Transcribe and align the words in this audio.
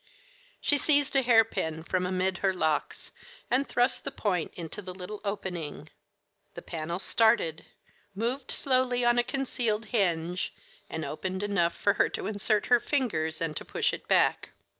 She 0.59 0.79
seized 0.79 1.15
a 1.15 1.21
hairpin 1.21 1.83
from 1.83 2.07
amid 2.07 2.39
her 2.39 2.51
locks, 2.55 3.11
and 3.51 3.67
thrust 3.67 4.03
the 4.03 4.09
point 4.09 4.51
into 4.55 4.81
the 4.81 4.95
little 4.95 5.21
opening. 5.23 5.91
The 6.55 6.63
panel 6.63 6.97
started, 6.97 7.65
moved 8.15 8.49
slowly 8.49 9.05
on 9.05 9.19
a 9.19 9.23
concealed 9.23 9.85
hinge, 9.93 10.55
and 10.89 11.05
opened 11.05 11.43
enough 11.43 11.75
for 11.77 11.93
her 12.01 12.09
to 12.09 12.25
insert 12.25 12.65
her 12.65 12.79
fingers 12.79 13.41
and 13.41 13.55
to 13.57 13.63
push 13.63 13.93
it 13.93 14.07
back. 14.07 14.49